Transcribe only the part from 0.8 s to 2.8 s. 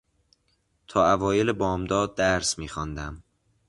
تا اوایل بامداد درس